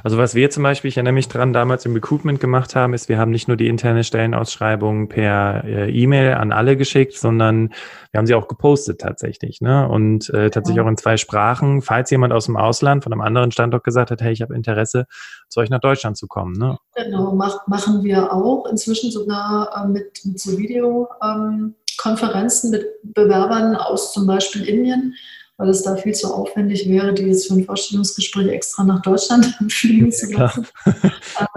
[0.04, 3.08] Also was wir zum Beispiel, ich erinnere mich dran, damals im Recruitment gemacht haben, ist,
[3.08, 7.70] wir haben nicht nur die interne Stellenausschreibung per äh, E-Mail an alle geschickt, sondern
[8.12, 9.62] wir haben sie auch gepostet tatsächlich.
[9.62, 9.88] Ne?
[9.88, 13.52] Und äh, tatsächlich auch in zwei Sprachen, falls jemand aus dem Ausland von einem anderen
[13.52, 15.06] Standort gesagt hat, hey, ich habe Interesse,
[15.50, 16.58] zu euch nach Deutschland zu kommen.
[16.58, 16.80] Ne?
[16.96, 18.66] Genau, mach, machen wir auch.
[18.66, 25.14] Inzwischen sogar äh, mit, mit so Videokonferenzen ähm, mit Bewerbern aus zum Beispiel Indien
[25.60, 29.46] weil es da viel zu aufwendig wäre, die jetzt für ein Vorstellungsgespräch extra nach Deutschland
[29.70, 30.66] fliegen zu lassen.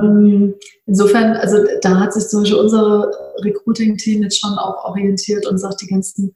[0.00, 0.54] ähm,
[0.86, 5.82] insofern, also da hat sich zum Beispiel unser Recruiting-Team jetzt schon auch orientiert und sagt,
[5.82, 6.34] die ganzen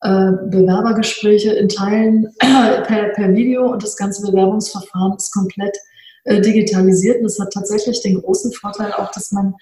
[0.00, 5.76] äh, Bewerbergespräche in Teilen per, per Video und das ganze Bewerbungsverfahren ist komplett
[6.22, 7.16] äh, digitalisiert.
[7.16, 9.54] Und das hat tatsächlich den großen Vorteil auch, dass man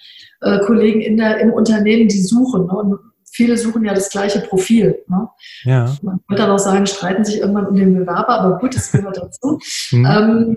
[0.43, 2.99] äh, Kollegen in der, im Unternehmen, die suchen, ne, und
[3.37, 4.99] viele suchen ja das gleiche Profil.
[5.09, 5.29] Ne?
[5.65, 5.95] Ja.
[6.03, 9.19] Man könnte dann auch sagen, streiten sich irgendwann um den Bewerber, aber gut, das gehört
[9.19, 9.61] dazu.
[9.93, 10.07] Mhm.
[10.07, 10.57] Ähm,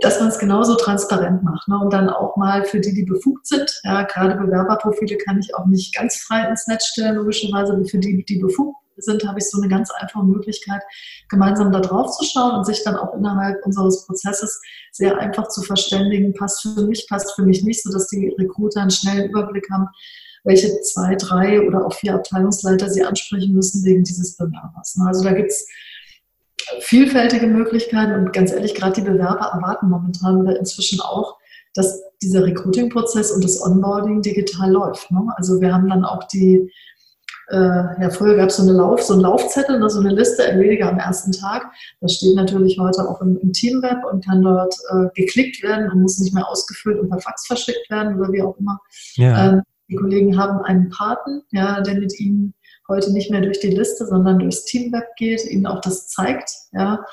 [0.00, 1.78] dass man es genauso transparent macht ne?
[1.78, 5.66] und dann auch mal für die, die befugt sind, ja, gerade Bewerberprofile kann ich auch
[5.66, 9.50] nicht ganz frei ins Netz stellen, logischerweise, aber für die, die befugt sind, habe ich
[9.50, 10.82] so eine ganz einfache Möglichkeit,
[11.28, 14.60] gemeinsam da drauf zu schauen und sich dann auch innerhalb unseres Prozesses
[14.92, 18.90] sehr einfach zu verständigen, passt für mich, passt für mich nicht, sodass die Recruiter einen
[18.90, 19.88] schnellen Überblick haben,
[20.44, 24.98] welche zwei, drei oder auch vier Abteilungsleiter sie ansprechen müssen wegen dieses Bewerbers.
[25.06, 25.66] Also da gibt es
[26.80, 31.38] vielfältige Möglichkeiten und ganz ehrlich, gerade die Bewerber erwarten momentan oder inzwischen auch,
[31.74, 35.10] dass dieser Recruiting-Prozess und das Onboarding digital läuft.
[35.10, 35.20] Ne?
[35.36, 36.70] Also wir haben dann auch die,
[37.48, 40.46] äh, ja früher gab es so eine Lauf, so einen Laufzettel, ne, so eine Liste,
[40.46, 41.72] erledige am ersten Tag.
[42.00, 46.02] Das steht natürlich heute auch im, im Teamweb und kann dort äh, geklickt werden und
[46.02, 48.80] muss nicht mehr ausgefüllt und per Fax verschickt werden oder wie auch immer.
[49.14, 49.52] Ja.
[49.52, 52.54] Ähm, die Kollegen haben einen Paten, ja, der mit ihnen
[52.88, 56.50] heute nicht mehr durch die Liste, sondern durchs Teamweb geht, ihnen auch das zeigt.
[56.72, 57.04] Ja.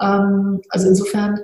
[0.00, 1.40] Ähm, also insofern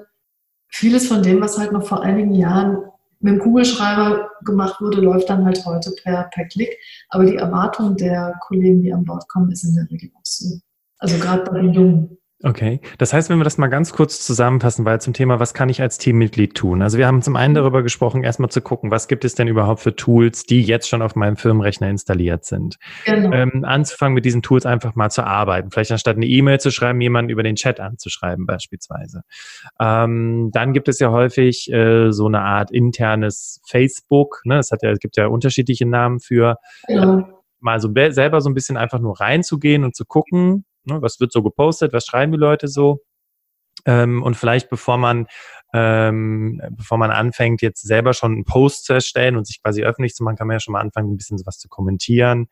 [0.68, 2.78] vieles von dem, was halt noch vor einigen Jahren
[3.20, 6.76] mit dem Kugelschreiber gemacht wurde, läuft dann halt heute per, per Klick.
[7.08, 10.58] Aber die Erwartung der Kollegen, die an Bord kommen, ist in der Regel auch so.
[10.98, 12.18] Also gerade bei den Jungen.
[12.42, 15.68] Okay, das heißt, wenn wir das mal ganz kurz zusammenfassen, weil zum Thema, was kann
[15.68, 16.82] ich als Teammitglied tun?
[16.82, 19.80] Also wir haben zum einen darüber gesprochen, erstmal zu gucken, was gibt es denn überhaupt
[19.80, 22.76] für Tools, die jetzt schon auf meinem Firmenrechner installiert sind.
[23.06, 23.32] Genau.
[23.32, 25.70] Ähm, anzufangen mit diesen Tools einfach mal zu arbeiten.
[25.70, 29.22] Vielleicht anstatt eine E-Mail zu schreiben, jemanden über den Chat anzuschreiben beispielsweise.
[29.80, 34.42] Ähm, dann gibt es ja häufig äh, so eine Art internes Facebook.
[34.44, 34.58] Ne?
[34.58, 36.56] Es hat ja, es gibt ja unterschiedliche Namen für.
[36.88, 37.20] Genau.
[37.20, 37.24] Äh,
[37.60, 41.02] mal so selber so ein bisschen einfach nur reinzugehen und zu gucken, Ne?
[41.02, 41.92] Was wird so gepostet?
[41.92, 43.00] Was schreiben die Leute so?
[43.86, 45.26] Ähm, und vielleicht bevor man
[45.74, 50.14] ähm, bevor man anfängt, jetzt selber schon einen Post zu erstellen und sich quasi öffentlich
[50.14, 52.46] zu machen, kann man ja schon mal anfangen, ein bisschen sowas zu kommentieren.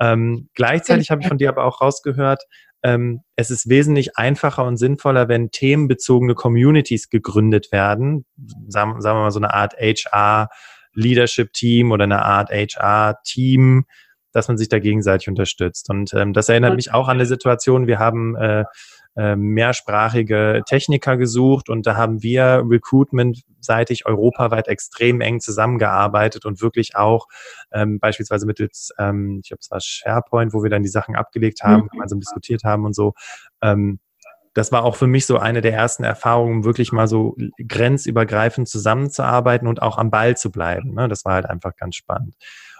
[0.00, 2.42] Ähm, gleichzeitig habe ich von dir aber auch rausgehört,
[2.82, 8.24] ähm, es ist wesentlich einfacher und sinnvoller, wenn themenbezogene Communities gegründet werden.
[8.68, 10.48] Sagen, sagen wir mal so eine Art HR
[10.94, 13.84] Leadership Team oder eine Art HR Team,
[14.38, 15.90] dass man sich da gegenseitig unterstützt.
[15.90, 18.64] Und ähm, das erinnert mich auch an eine Situation, wir haben äh,
[19.16, 26.94] äh, mehrsprachige Techniker gesucht und da haben wir recruitment-seitig europaweit extrem eng zusammengearbeitet und wirklich
[26.94, 27.26] auch
[27.72, 31.64] ähm, beispielsweise mittels, ähm, ich glaube es war SharePoint, wo wir dann die Sachen abgelegt
[31.64, 31.88] haben, mhm.
[31.88, 33.14] gemeinsam diskutiert haben und so.
[33.60, 33.98] Ähm,
[34.54, 39.68] das war auch für mich so eine der ersten Erfahrungen, wirklich mal so grenzübergreifend zusammenzuarbeiten
[39.68, 40.94] und auch am Ball zu bleiben.
[40.94, 41.08] Ne?
[41.08, 42.34] Das war halt einfach ganz spannend.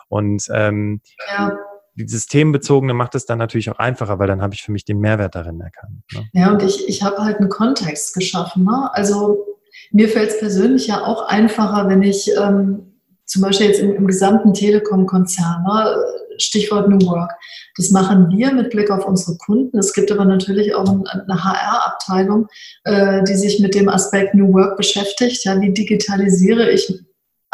[0.09, 1.57] Und ähm, ja.
[1.94, 4.99] dieses Themenbezogene macht es dann natürlich auch einfacher, weil dann habe ich für mich den
[4.99, 6.03] Mehrwert darin erkannt.
[6.12, 6.29] Ne?
[6.33, 8.64] Ja, und ich, ich habe halt einen Kontext geschaffen.
[8.64, 8.90] Ne?
[8.92, 9.44] Also
[9.90, 12.88] mir fällt es persönlich ja auch einfacher, wenn ich ähm,
[13.25, 15.97] zum Beispiel jetzt im, im gesamten Telekom-Konzern, ne,
[16.38, 17.33] Stichwort New Work,
[17.77, 19.79] das machen wir mit Blick auf unsere Kunden.
[19.79, 22.47] Es gibt aber natürlich auch eine HR-Abteilung,
[22.85, 25.44] äh, die sich mit dem Aspekt New Work beschäftigt.
[25.44, 26.92] Ja, wie digitalisiere ich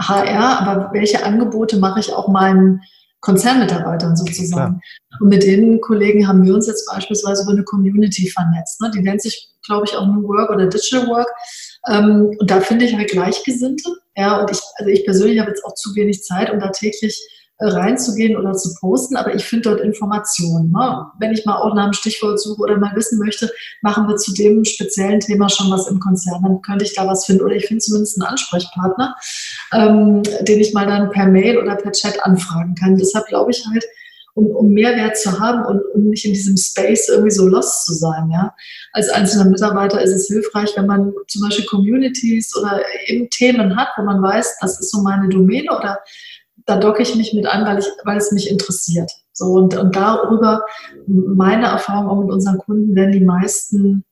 [0.01, 2.81] HR, aber welche Angebote mache ich auch meinen
[3.25, 4.81] Konzernmitarbeitern sozusagen.
[4.81, 5.21] Klar.
[5.21, 8.83] Und mit den Kollegen haben wir uns jetzt beispielsweise über eine Community vernetzt.
[8.83, 8.91] Ne?
[8.95, 11.31] Die nennt sich, glaube ich, auch New Work oder Digital Work.
[11.89, 13.91] Ähm, und da finde ich halt Gleichgesinnte.
[14.17, 17.19] Ja, und ich, also ich persönlich habe jetzt auch zu wenig Zeit, um da täglich
[17.68, 20.70] reinzugehen oder zu posten, aber ich finde dort Informationen.
[20.70, 21.07] Ne?
[21.18, 23.50] Wenn ich mal auch nach einem Stichwort suche oder mal wissen möchte,
[23.83, 27.27] machen wir zu dem speziellen Thema schon was im Konzern, dann könnte ich da was
[27.27, 29.14] finden oder ich finde zumindest einen Ansprechpartner,
[29.72, 32.96] ähm, den ich mal dann per Mail oder per Chat anfragen kann.
[32.96, 33.85] Deshalb glaube ich halt,
[34.35, 37.94] um, um Mehrwert zu haben und um nicht in diesem Space irgendwie so lost zu
[37.94, 38.31] sein.
[38.31, 38.55] Ja?
[38.92, 43.88] Als einzelner Mitarbeiter ist es hilfreich, wenn man zum Beispiel Communities oder eben Themen hat,
[43.96, 45.98] wo man weiß, das ist so meine Domäne oder
[46.66, 49.11] da docke ich mich mit an, weil, ich, weil es mich interessiert.
[49.33, 50.62] So, und, und darüber,
[51.07, 54.05] meine Erfahrung auch mit unseren Kunden, werden die meisten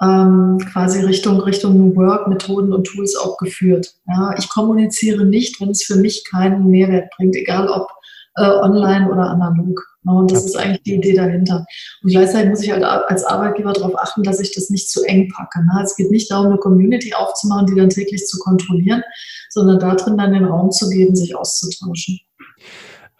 [0.00, 3.94] ähm, quasi Richtung, Richtung New Work Methoden und Tools auch geführt.
[4.06, 7.88] Ja, ich kommuniziere nicht, wenn es für mich keinen Mehrwert bringt, egal ob
[8.36, 9.89] äh, online oder analog.
[10.04, 11.66] Und das ist eigentlich die Idee dahinter.
[12.02, 15.28] Und gleichzeitig muss ich halt als Arbeitgeber darauf achten, dass ich das nicht zu eng
[15.28, 15.60] packe.
[15.60, 15.82] Ne?
[15.82, 19.02] Es geht nicht darum, eine Community aufzumachen, die dann täglich zu kontrollieren,
[19.50, 22.20] sondern darin dann den Raum zu geben, sich auszutauschen.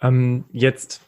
[0.01, 1.01] Ähm, jetzt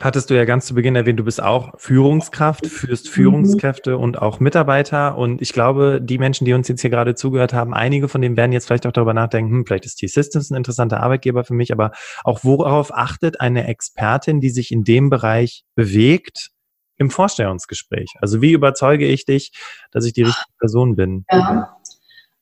[0.00, 3.10] hattest du ja ganz zu Beginn erwähnt, du bist auch Führungskraft, führst mhm.
[3.10, 4.02] Führungskräfte mhm.
[4.02, 5.16] und auch Mitarbeiter.
[5.16, 8.36] Und ich glaube, die Menschen, die uns jetzt hier gerade zugehört haben, einige von denen
[8.36, 11.72] werden jetzt vielleicht auch darüber nachdenken, hm, vielleicht ist T-Systems ein interessanter Arbeitgeber für mich,
[11.72, 11.92] aber
[12.24, 16.50] auch worauf achtet eine Expertin, die sich in dem Bereich bewegt,
[16.96, 18.14] im Vorstellungsgespräch?
[18.20, 19.52] Also wie überzeuge ich dich,
[19.90, 21.24] dass ich die richtige Person bin?
[21.30, 21.76] Ja.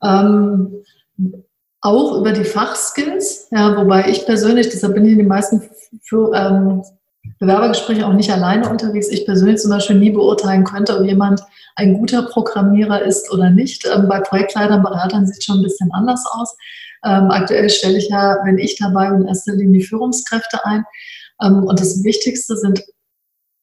[0.03, 0.83] Ähm,
[1.81, 5.61] auch über die Fachskills, ja, wobei ich persönlich, deshalb bin ich in den meisten
[6.01, 6.83] für, ähm,
[7.39, 9.09] Bewerbergespräche auch nicht alleine unterwegs.
[9.09, 11.41] Ich persönlich zum Beispiel nie beurteilen könnte, ob jemand
[11.75, 13.85] ein guter Programmierer ist oder nicht.
[13.85, 16.55] Ähm, bei Projektleitern, Beratern sieht es schon ein bisschen anders aus.
[17.05, 20.83] Ähm, aktuell stelle ich ja, wenn ich dabei bin, in erster Linie Führungskräfte ein.
[21.41, 22.83] Ähm, und das Wichtigste sind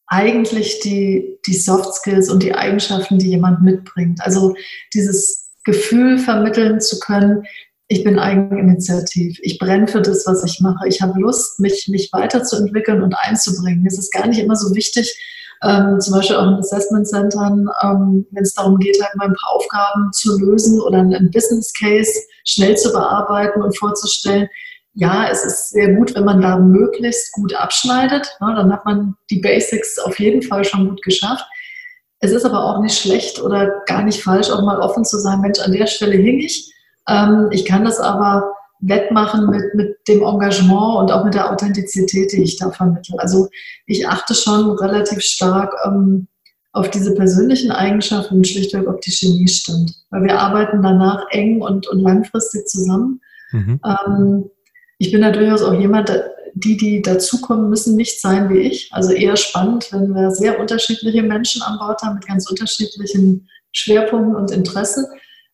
[0.06, 4.20] eigentlich die, die Soft Skills und die Eigenschaften, die jemand mitbringt.
[4.22, 4.54] Also
[4.92, 7.44] dieses Gefühl vermitteln zu können,
[7.88, 9.38] ich bin eigeninitiativ.
[9.42, 10.88] Ich brenne für das, was ich mache.
[10.88, 13.84] Ich habe Lust, mich, mich weiterzuentwickeln und einzubringen.
[13.86, 15.14] Es ist gar nicht immer so wichtig,
[15.62, 19.34] ähm, zum Beispiel auch in Assessment Centern, ähm, wenn es darum geht, halt mal ein
[19.34, 22.12] paar Aufgaben zu lösen oder einen Business Case
[22.44, 24.48] schnell zu bearbeiten und vorzustellen.
[24.94, 28.36] Ja, es ist sehr gut, wenn man da möglichst gut abschneidet.
[28.40, 31.44] Ja, dann hat man die Basics auf jeden Fall schon gut geschafft.
[32.20, 35.42] Es ist aber auch nicht schlecht oder gar nicht falsch, auch mal offen zu sagen,
[35.42, 36.73] Mensch, an der Stelle hing ich
[37.08, 42.32] ähm, ich kann das aber wettmachen mit, mit dem Engagement und auch mit der Authentizität,
[42.32, 43.18] die ich da vermittle.
[43.18, 43.48] Also
[43.86, 46.28] ich achte schon relativ stark ähm,
[46.72, 49.92] auf diese persönlichen Eigenschaften und schlichtweg, ob die Chemie stimmt.
[50.10, 53.20] Weil wir arbeiten danach eng und, und langfristig zusammen.
[53.52, 53.80] Mhm.
[53.84, 54.50] Ähm,
[54.98, 56.12] ich bin da durchaus auch jemand,
[56.54, 58.88] die, die dazukommen, müssen nicht sein wie ich.
[58.92, 64.36] Also eher spannend, wenn wir sehr unterschiedliche Menschen an Bord haben mit ganz unterschiedlichen Schwerpunkten
[64.36, 65.06] und Interessen.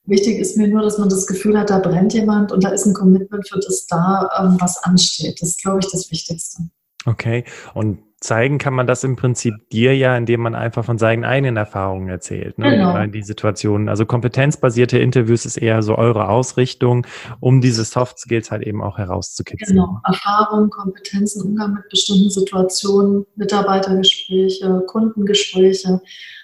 [0.07, 2.87] Wichtig ist mir nur, dass man das Gefühl hat, da brennt jemand und da ist
[2.87, 5.41] ein Commitment für das da, ähm, was ansteht.
[5.41, 6.63] Das ist, glaube ich, das Wichtigste.
[7.07, 7.45] Okay.
[7.75, 11.57] Und zeigen kann man das im Prinzip dir ja, indem man einfach von seinen eigenen
[11.57, 12.59] Erfahrungen erzählt.
[12.59, 12.71] Ne?
[12.71, 13.07] Genau.
[13.07, 13.89] Die Situation.
[13.89, 17.07] Also kompetenzbasierte Interviews ist eher so eure Ausrichtung,
[17.41, 19.77] um diese Soft Skills halt eben auch herauszukitzeln.
[19.77, 20.01] Genau.
[20.05, 26.03] Erfahrung, Kompetenzen, Umgang mit bestimmten Situationen, Mitarbeitergespräche, Kundengespräche.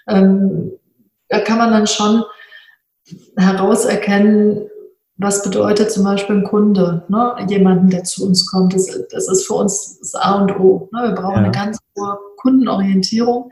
[0.08, 0.72] Ähm,
[1.28, 2.22] da kann man dann schon
[3.36, 4.68] herauserkennen,
[5.18, 7.34] was bedeutet zum Beispiel ein Kunde, ne?
[7.48, 8.74] jemanden, der zu uns kommt.
[8.74, 10.88] Das, das ist für uns das A und O.
[10.92, 11.08] Ne?
[11.08, 11.42] Wir brauchen ja.
[11.44, 13.50] eine ganz hohe Kundenorientierung,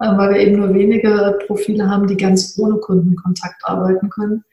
[0.00, 4.44] äh, weil wir eben nur wenige Profile haben, die ganz ohne Kundenkontakt arbeiten können.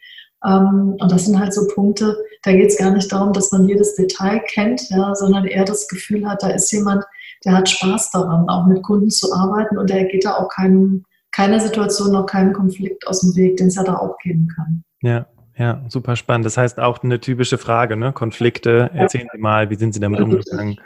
[0.46, 3.68] Ähm, und das sind halt so Punkte, da geht es gar nicht darum, dass man
[3.68, 7.04] jedes Detail kennt, ja, sondern eher das Gefühl hat, da ist jemand,
[7.46, 11.06] der hat Spaß daran, auch mit Kunden zu arbeiten und der geht da auch keinem,
[11.34, 14.84] keiner Situation, auch keinen Konflikt aus dem Weg, den es ja da auch geben kann.
[15.02, 15.26] Ja,
[15.58, 16.46] ja, super spannend.
[16.46, 18.12] Das heißt auch eine typische Frage, ne?
[18.12, 18.89] Konflikte.
[18.93, 20.80] Erzählen Sie mal, wie sind Sie damit umgegangen?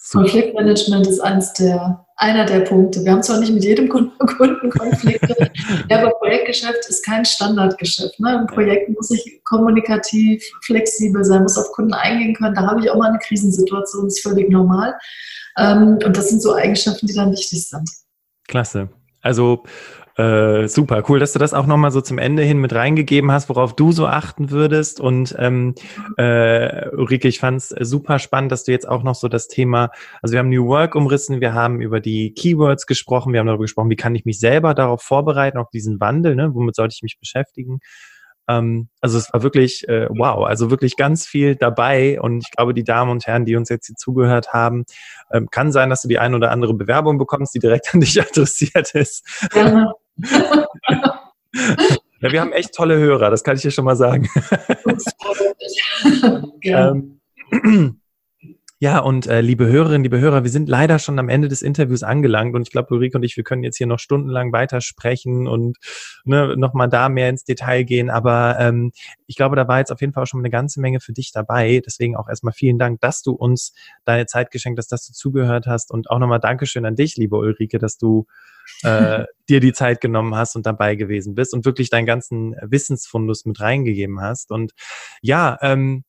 [0.00, 0.24] Super.
[0.24, 3.04] Konfliktmanagement ist eins der, einer der Punkte.
[3.04, 4.16] Wir haben zwar nicht mit jedem Kunden,
[4.70, 5.50] Konflikte,
[5.90, 8.18] aber Projektgeschäft ist kein Standardgeschäft.
[8.20, 8.38] Ne?
[8.40, 12.54] Im Projekt muss ich kommunikativ, flexibel sein, muss auf Kunden eingehen können.
[12.54, 14.94] Da habe ich auch mal eine Krisensituation, das ist völlig normal.
[15.58, 17.88] Ähm, und das sind so Eigenschaften, die dann wichtig sind.
[18.46, 18.88] Klasse.
[19.20, 19.64] Also
[20.18, 23.48] äh, super, cool, dass du das auch nochmal so zum Ende hin mit reingegeben hast,
[23.48, 25.00] worauf du so achten würdest.
[25.00, 25.76] Und ähm,
[26.16, 29.90] äh, Ulrike, ich fand es super spannend, dass du jetzt auch noch so das Thema,
[30.20, 33.62] also wir haben New Work umrissen, wir haben über die Keywords gesprochen, wir haben darüber
[33.62, 36.52] gesprochen, wie kann ich mich selber darauf vorbereiten, auf diesen Wandel, ne?
[36.52, 37.78] womit sollte ich mich beschäftigen.
[38.48, 42.74] Ähm, also es war wirklich äh, wow, also wirklich ganz viel dabei und ich glaube,
[42.74, 44.84] die Damen und Herren, die uns jetzt hier zugehört haben,
[45.30, 48.20] ähm, kann sein, dass du die ein oder andere Bewerbung bekommst, die direkt an dich
[48.20, 49.24] adressiert ist.
[49.54, 49.92] Ja.
[52.20, 54.28] ja, wir haben echt tolle Hörer, das kann ich dir schon mal sagen.
[56.62, 57.20] ähm,
[58.80, 62.04] ja, und äh, liebe Hörerinnen, liebe Hörer, wir sind leider schon am Ende des Interviews
[62.04, 65.78] angelangt und ich glaube, Ulrike und ich, wir können jetzt hier noch stundenlang weitersprechen und
[66.24, 68.08] ne, nochmal da mehr ins Detail gehen.
[68.08, 68.92] Aber ähm,
[69.26, 71.32] ich glaube, da war jetzt auf jeden Fall auch schon eine ganze Menge für dich
[71.32, 71.82] dabei.
[71.84, 73.72] Deswegen auch erstmal vielen Dank, dass du uns
[74.04, 77.36] deine Zeit geschenkt hast, dass du zugehört hast und auch nochmal Dankeschön an dich, liebe
[77.36, 78.26] Ulrike, dass du
[78.84, 83.44] äh, dir die Zeit genommen hast und dabei gewesen bist und wirklich deinen ganzen Wissensfundus
[83.44, 84.52] mit reingegeben hast.
[84.52, 84.72] Und
[85.20, 86.04] ja, ähm,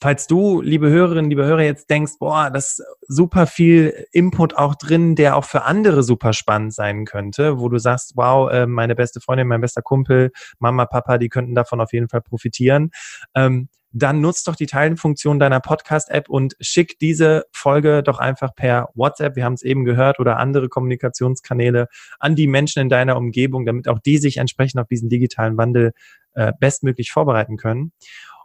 [0.00, 4.76] Falls du, liebe Hörerinnen, liebe Hörer, jetzt denkst, boah, das ist super viel Input auch
[4.76, 8.94] drin, der auch für andere super spannend sein könnte, wo du sagst, wow, äh, meine
[8.94, 10.30] beste Freundin, mein bester Kumpel,
[10.60, 12.90] Mama, Papa, die könnten davon auf jeden Fall profitieren,
[13.34, 18.90] ähm, dann nutzt doch die Teilenfunktion deiner Podcast-App und schick diese Folge doch einfach per
[18.94, 21.88] WhatsApp, wir haben es eben gehört, oder andere Kommunikationskanäle
[22.20, 25.92] an die Menschen in deiner Umgebung, damit auch die sich entsprechend auf diesen digitalen Wandel
[26.34, 27.92] äh, bestmöglich vorbereiten können.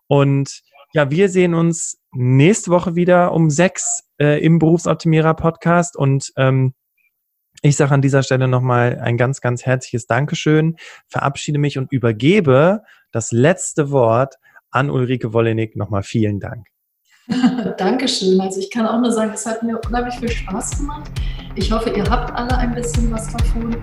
[0.08, 0.62] Und
[0.94, 6.74] ja, wir sehen uns nächste Woche wieder um sechs äh, im Berufsoptimierer Podcast und ähm,
[7.64, 10.76] ich sage an dieser Stelle nochmal ein ganz, ganz herzliches Dankeschön,
[11.08, 14.36] verabschiede mich und übergebe das letzte Wort
[14.70, 15.76] an Ulrike Wollenig.
[15.76, 16.68] Nochmal vielen Dank.
[17.78, 18.40] Dankeschön.
[18.42, 21.10] Also ich kann auch nur sagen, es hat mir unheimlich viel Spaß gemacht.
[21.56, 23.78] Ich hoffe, ihr habt alle ein bisschen was davon.